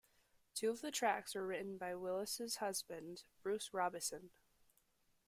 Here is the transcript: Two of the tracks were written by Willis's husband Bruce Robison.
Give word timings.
Two 0.55 0.71
of 0.71 0.81
the 0.81 0.89
tracks 0.89 1.35
were 1.35 1.45
written 1.45 1.77
by 1.77 1.93
Willis's 1.93 2.55
husband 2.55 3.21
Bruce 3.43 3.71
Robison. 3.71 4.31